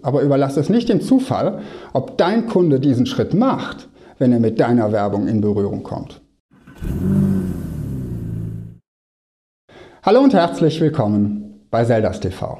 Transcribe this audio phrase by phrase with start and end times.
[0.00, 1.60] Aber überlasse es nicht dem Zufall,
[1.92, 6.20] ob dein Kunde diesen Schritt macht, wenn er mit deiner Werbung in Berührung kommt.
[10.02, 12.58] Hallo und herzlich willkommen bei Zeldas TV.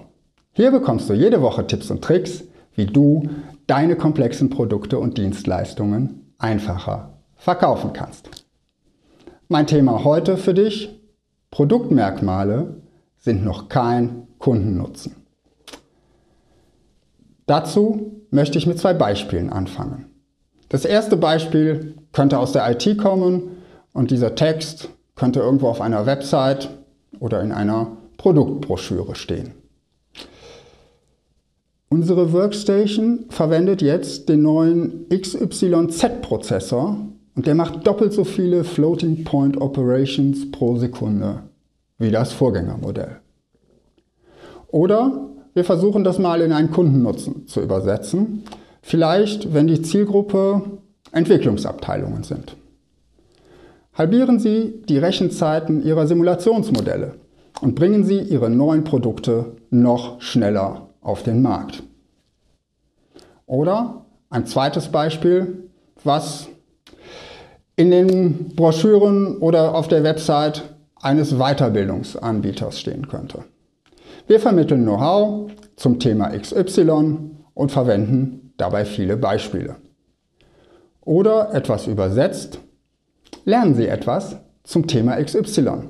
[0.53, 3.29] Hier bekommst du jede Woche Tipps und Tricks, wie du
[3.67, 8.31] deine komplexen Produkte und Dienstleistungen einfacher verkaufen kannst.
[9.49, 11.01] Mein Thema heute für dich,
[11.51, 12.83] Produktmerkmale
[13.19, 15.22] sind noch kein Kundennutzen.
[17.47, 20.07] Dazu möchte ich mit zwei Beispielen anfangen.
[20.69, 23.59] Das erste Beispiel könnte aus der IT kommen
[23.93, 26.71] und dieser Text könnte irgendwo auf einer Website
[27.21, 29.53] oder in einer Produktbroschüre stehen.
[31.89, 36.97] Unsere Workstation verwendet jetzt den neuen XYZ-Prozessor
[37.35, 41.43] und der macht doppelt so viele Floating Point Operations pro Sekunde
[41.99, 43.19] wie das Vorgängermodell.
[44.69, 48.45] Oder wir versuchen das mal in einen Kundennutzen zu übersetzen.
[48.83, 50.63] Vielleicht, wenn die Zielgruppe
[51.13, 52.57] Entwicklungsabteilungen sind.
[53.95, 57.17] Halbieren Sie die Rechenzeiten Ihrer Simulationsmodelle
[57.61, 61.83] und bringen Sie Ihre neuen Produkte noch schneller auf den Markt.
[63.47, 65.69] Oder ein zweites Beispiel,
[66.05, 66.49] was
[67.77, 70.63] in den Broschüren oder auf der Website
[71.01, 73.45] eines Weiterbildungsanbieters stehen könnte.
[74.27, 77.19] Wir vermitteln Know-how zum Thema XY
[77.55, 79.77] und verwenden dabei viele Beispiele.
[81.01, 82.61] Oder etwas übersetzt,
[83.45, 85.89] lernen Sie etwas zum Thema XY,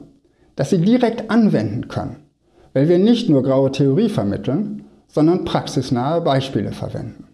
[0.56, 2.24] das Sie direkt anwenden können,
[2.72, 7.28] weil wir nicht nur graue Theorie vermitteln, sondern praxisnahe Beispiele verwenden.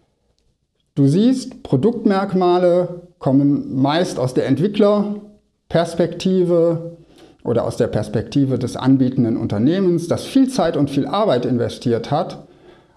[0.97, 6.98] Du siehst, Produktmerkmale kommen meist aus der Entwicklerperspektive
[7.45, 12.47] oder aus der Perspektive des anbietenden Unternehmens, das viel Zeit und viel Arbeit investiert hat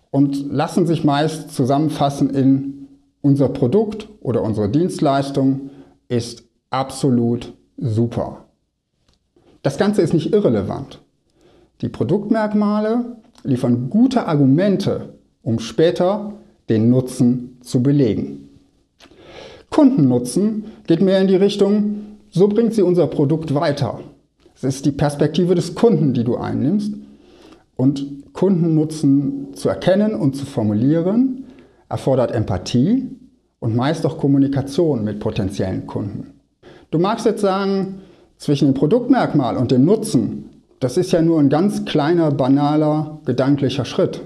[0.09, 2.87] und lassen sich meist zusammenfassen in
[3.21, 5.69] unser Produkt oder unsere Dienstleistung
[6.07, 8.45] ist absolut super.
[9.61, 10.99] Das Ganze ist nicht irrelevant.
[11.81, 16.33] Die Produktmerkmale liefern gute Argumente, um später
[16.69, 18.49] den Nutzen zu belegen.
[19.69, 23.99] Kundennutzen geht mehr in die Richtung, so bringt sie unser Produkt weiter.
[24.63, 26.93] Es ist die Perspektive des Kunden, die du einnimmst.
[27.75, 31.45] Und Kundennutzen zu erkennen und zu formulieren,
[31.89, 33.09] erfordert Empathie
[33.59, 36.35] und meist auch Kommunikation mit potenziellen Kunden.
[36.91, 38.01] Du magst jetzt sagen,
[38.37, 43.85] zwischen dem Produktmerkmal und dem Nutzen, das ist ja nur ein ganz kleiner, banaler, gedanklicher
[43.85, 44.21] Schritt.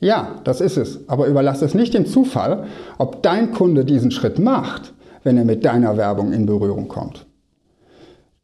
[0.00, 2.66] Ja, das ist es, aber überlass es nicht dem Zufall,
[2.98, 7.24] ob dein Kunde diesen Schritt macht, wenn er mit deiner Werbung in Berührung kommt.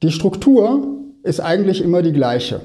[0.03, 2.61] Die Struktur ist eigentlich immer die gleiche.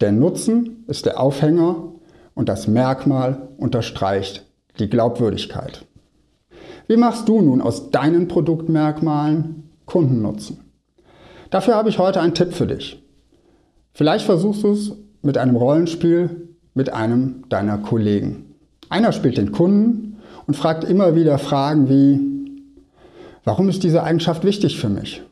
[0.00, 1.92] Der Nutzen ist der Aufhänger
[2.34, 4.46] und das Merkmal unterstreicht
[4.78, 5.84] die Glaubwürdigkeit.
[6.86, 10.60] Wie machst du nun aus deinen Produktmerkmalen Kundennutzen?
[11.50, 13.02] Dafür habe ich heute einen Tipp für dich.
[13.92, 14.92] Vielleicht versuchst du es
[15.22, 18.54] mit einem Rollenspiel mit einem deiner Kollegen.
[18.88, 22.20] Einer spielt den Kunden und fragt immer wieder Fragen wie,
[23.44, 25.22] warum ist diese Eigenschaft wichtig für mich?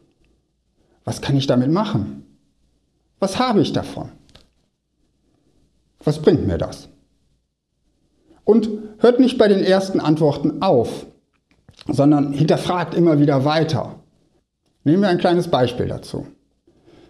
[1.05, 2.26] Was kann ich damit machen?
[3.19, 4.11] Was habe ich davon?
[6.05, 6.89] Was bringt mir das?
[8.45, 8.69] Und
[8.99, 11.07] hört nicht bei den ersten Antworten auf,
[11.89, 13.97] sondern hinterfragt immer wieder weiter.
[14.85, 16.27] Nehmen wir ein kleines Beispiel dazu.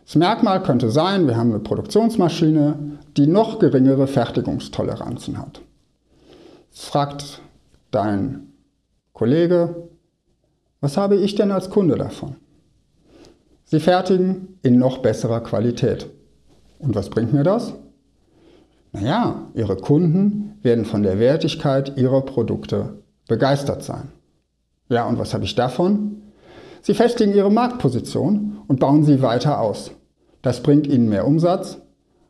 [0.07, 5.61] Das Merkmal könnte sein, wir haben eine Produktionsmaschine, die noch geringere Fertigungstoleranzen hat.
[6.71, 7.41] Jetzt fragt
[7.91, 8.53] dein
[9.13, 9.89] Kollege,
[10.81, 12.37] was habe ich denn als Kunde davon?
[13.67, 16.09] Sie fertigen in noch besserer Qualität.
[16.79, 17.75] Und was bringt mir das?
[18.93, 24.13] Naja, Ihre Kunden werden von der Wertigkeit Ihrer Produkte begeistert sein.
[24.89, 26.23] Ja, und was habe ich davon?
[26.81, 29.91] Sie festigen ihre Marktposition und bauen sie weiter aus.
[30.43, 31.79] Das bringt ihnen mehr Umsatz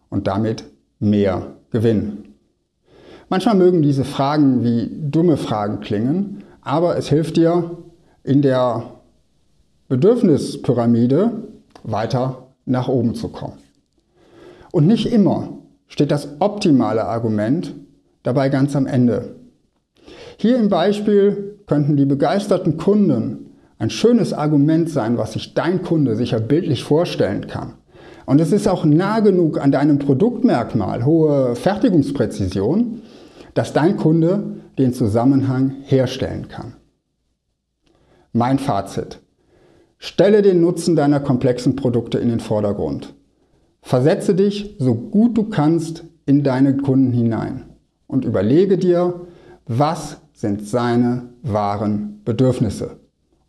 [0.08, 0.64] und damit
[0.98, 2.34] mehr Gewinn.
[3.28, 7.76] Manchmal mögen diese Fragen wie dumme Fragen klingen, aber es hilft dir
[8.22, 8.95] in der
[9.88, 11.30] Bedürfnispyramide
[11.84, 13.58] weiter nach oben zu kommen.
[14.72, 17.74] Und nicht immer steht das optimale Argument
[18.22, 19.36] dabei ganz am Ende.
[20.38, 26.16] Hier im Beispiel könnten die begeisterten Kunden ein schönes Argument sein, was sich dein Kunde
[26.16, 27.74] sicher bildlich vorstellen kann.
[28.24, 33.02] Und es ist auch nah genug an deinem Produktmerkmal, hohe Fertigungspräzision,
[33.54, 34.42] dass dein Kunde
[34.78, 36.74] den Zusammenhang herstellen kann.
[38.32, 39.20] Mein Fazit.
[39.98, 43.14] Stelle den Nutzen deiner komplexen Produkte in den Vordergrund.
[43.82, 47.66] Versetze dich so gut du kannst in deine Kunden hinein
[48.06, 49.26] und überlege dir,
[49.66, 53.00] Was sind seine wahren Bedürfnisse?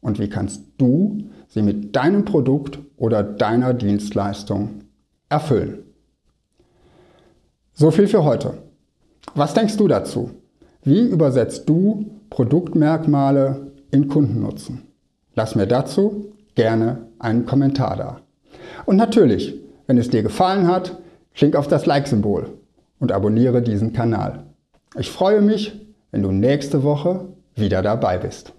[0.01, 1.17] Und wie kannst du
[1.47, 4.81] sie mit deinem Produkt oder deiner Dienstleistung
[5.29, 5.83] erfüllen?
[7.73, 8.53] So viel für heute.
[9.35, 10.31] Was denkst du dazu?
[10.83, 14.83] Wie übersetzt du Produktmerkmale in Kundennutzen?
[15.35, 18.21] Lass mir dazu gerne einen Kommentar da.
[18.85, 19.55] Und natürlich,
[19.85, 20.97] wenn es dir gefallen hat,
[21.35, 22.57] klick auf das Like-Symbol
[22.99, 24.43] und abonniere diesen Kanal.
[24.97, 25.79] Ich freue mich,
[26.11, 28.53] wenn du nächste Woche wieder dabei bist.